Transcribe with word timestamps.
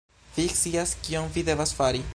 Vi 0.37 0.45
scias 0.59 0.95
kion 1.09 1.31
vi 1.37 1.47
devas 1.51 1.79
fari 1.83 2.05